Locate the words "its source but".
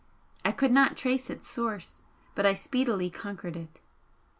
1.29-2.43